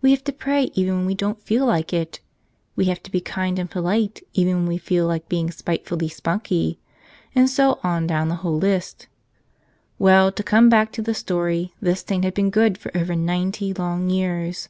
We 0.00 0.10
have 0.10 0.24
to 0.24 0.32
pray 0.32 0.72
even 0.74 0.96
when 0.96 1.06
we 1.06 1.14
don't 1.14 1.40
feel 1.40 1.66
like 1.66 1.92
it; 1.92 2.18
we 2.74 2.86
have 2.86 3.00
to 3.04 3.12
be 3.12 3.20
kind 3.20 3.60
and 3.60 3.70
polite 3.70 4.20
even 4.34 4.56
when 4.56 4.66
we 4.66 4.76
feel 4.76 5.06
like 5.06 5.28
being 5.28 5.52
spitefully 5.52 6.08
spunky; 6.08 6.80
and 7.32 7.48
so 7.48 7.78
on 7.84 8.08
down 8.08 8.26
the 8.28 8.34
whole 8.42 8.58
list. 8.58 9.06
Well, 10.00 10.32
to 10.32 10.42
come 10.42 10.68
back 10.68 10.90
to 10.94 11.02
the 11.02 11.14
story, 11.14 11.72
this 11.80 12.00
saint 12.00 12.24
had 12.24 12.34
been 12.34 12.50
good 12.50 12.76
for 12.76 12.90
over 12.96 13.14
ninety 13.14 13.72
long 13.72 14.10
years. 14.10 14.68